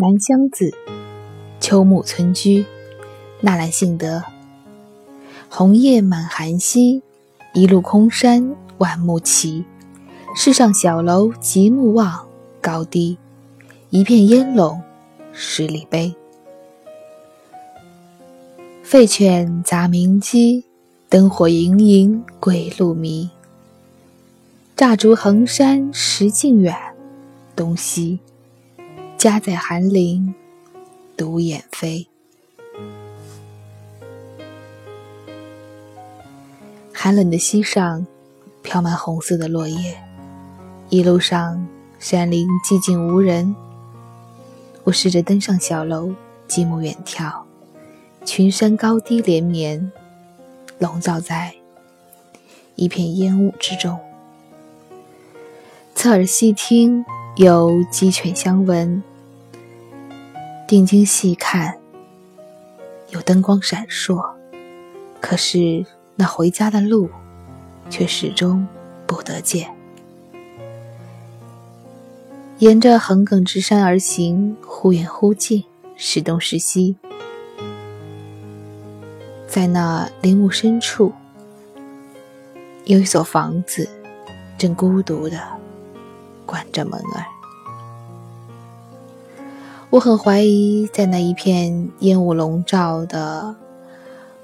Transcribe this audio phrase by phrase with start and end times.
[0.00, 0.72] 南乡子，
[1.60, 2.64] 秋暮村居，
[3.42, 4.22] 纳兰性德。
[5.50, 7.02] 红叶满寒溪，
[7.52, 9.62] 一路空山万木齐。
[10.34, 12.26] 世上小楼极目望，
[12.62, 13.18] 高低
[13.90, 14.80] 一片烟笼
[15.34, 16.14] 十里悲。
[18.82, 20.64] 废犬杂鸣鸡，
[21.10, 23.28] 灯火盈盈鬼路迷。
[24.74, 26.74] 乍逐横山石径远，
[27.54, 28.18] 东西。
[29.20, 30.34] 家在寒林，
[31.14, 32.08] 独眼飞。
[36.90, 38.06] 寒冷的溪上，
[38.62, 39.94] 飘满红色的落叶。
[40.88, 43.54] 一路上，山林寂静无人。
[44.84, 46.14] 我试着登上小楼，
[46.48, 47.30] 极目远眺，
[48.24, 49.92] 群山高低连绵，
[50.78, 51.54] 笼罩在
[52.74, 54.00] 一片烟雾之中。
[55.94, 57.04] 侧耳细听，
[57.36, 59.02] 有鸡犬相闻。
[60.70, 61.80] 定睛细看，
[63.08, 64.24] 有灯光闪烁，
[65.20, 67.10] 可是那回家的路
[67.90, 68.64] 却始终
[69.04, 69.68] 不得见。
[72.58, 75.64] 沿着横亘之山而行，忽远忽近，
[75.96, 76.96] 时东时西。
[79.48, 81.12] 在那林木深处，
[82.84, 83.88] 有一所房子，
[84.56, 85.36] 正孤独的
[86.46, 87.39] 关着门儿。
[89.90, 93.56] 我很怀疑，在那一片烟雾笼罩的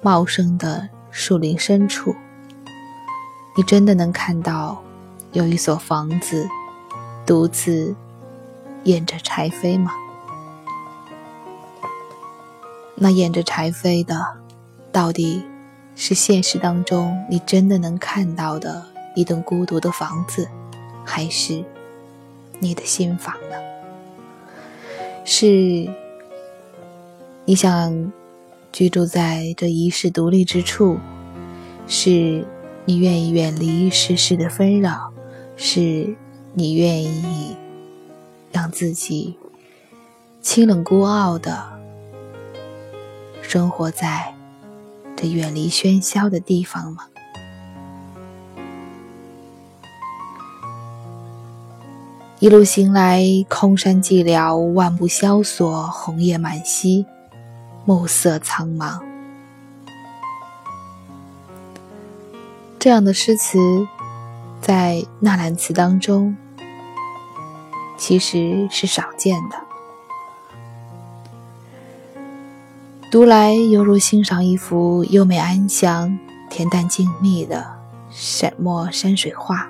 [0.00, 2.14] 茂盛的树林深处，
[3.56, 4.80] 你真的能看到
[5.32, 6.48] 有一所房子
[7.26, 7.92] 独自
[8.84, 9.92] 掩着柴扉吗？
[12.94, 14.24] 那掩着柴扉的，
[14.92, 15.44] 到底
[15.96, 20.48] 是现实当中你真的能看到的一栋孤独的房子，
[21.04, 21.64] 还是
[22.60, 23.71] 你的心房呢？
[25.24, 25.88] 是
[27.44, 28.12] 你想
[28.72, 30.98] 居住在这遗世独立之处，
[31.86, 32.44] 是
[32.84, 35.12] 你愿意远离世事的纷扰，
[35.56, 36.16] 是
[36.54, 37.56] 你愿意
[38.50, 39.36] 让自己
[40.40, 41.80] 清冷孤傲的
[43.42, 44.34] 生活在
[45.16, 47.06] 这远离喧嚣的地方吗？
[52.42, 57.06] 一路行来，空山寂寥，万步萧索，红叶满溪，
[57.84, 59.00] 暮色苍茫。
[62.80, 63.86] 这样的诗词，
[64.60, 66.36] 在纳兰词当中
[67.96, 69.56] 其实是少见的。
[73.08, 76.18] 读来犹如欣赏一幅优美安详、
[76.50, 77.64] 恬淡静谧的
[78.10, 79.68] 沈墨山水画，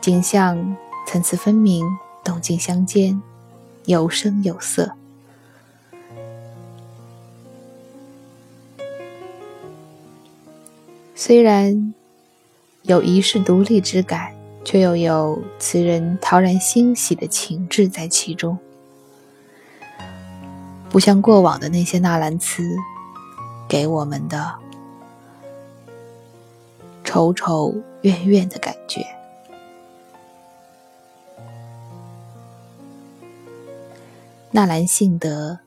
[0.00, 0.74] 景象。
[1.06, 1.86] 层次分明，
[2.24, 3.22] 动静相间，
[3.84, 4.92] 有声有色。
[11.14, 11.94] 虽然
[12.82, 18.58] 有遗世独立之感，却又有词人陶然欣喜的情致在其中，
[20.90, 22.62] 不像过往的那些纳兰词
[23.68, 24.54] 给我们的
[27.04, 29.06] 愁愁怨怨的感觉。
[34.56, 35.58] 纳兰性德，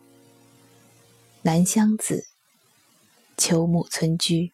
[1.41, 2.23] 南乡子，
[3.35, 4.53] 秋暮村居。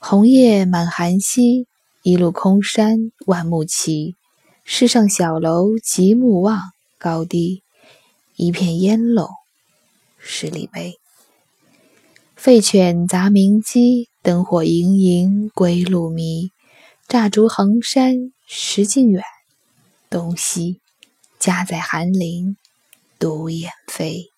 [0.00, 1.68] 红叶满寒溪，
[2.02, 4.16] 一路空山万木齐。
[4.64, 6.58] 世上小楼极目望，
[6.98, 7.62] 高低
[8.34, 9.28] 一片烟笼
[10.18, 10.98] 十里悲。
[12.34, 16.50] 废犬杂鸣鸡，灯火盈盈归路迷。
[17.06, 19.22] 乍逐横山石径远，
[20.10, 20.80] 东西
[21.38, 22.56] 家在寒林。
[23.20, 24.32] 独眼飞。